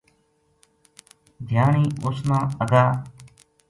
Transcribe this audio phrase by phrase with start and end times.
[1.47, 2.83] دھیانی اس نا اگا